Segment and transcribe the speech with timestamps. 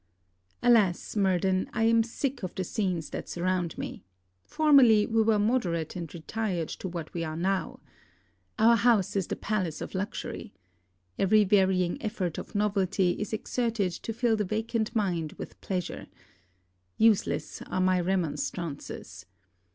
[0.63, 4.03] Alas, Murden, I am sick of the scenes that surround me!
[4.43, 7.79] formerly, we were moderate and retired to what we are now.
[8.57, 10.55] Our house is the palace of luxury.
[11.19, 16.07] Every varying effort of novelty is exerted to fill the vacant mind with pleasure.
[16.97, 19.27] Useless are my remonstrances.